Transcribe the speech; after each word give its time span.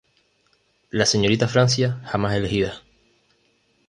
La 0.89 1.05
señorita 1.05 1.47
Francia 1.47 2.01
jamás 2.05 2.33
elegida. 2.33 2.73